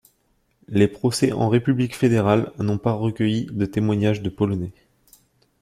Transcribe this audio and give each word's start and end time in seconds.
Les 0.67 0.87
procès 0.87 1.31
en 1.31 1.47
République 1.47 1.93
fédérale 1.95 2.51
n'ont 2.57 2.79
pas 2.79 2.93
recueilli 2.93 3.45
de 3.51 3.67
témoignages 3.67 4.23
de 4.23 4.31
Polonais. 4.31 4.73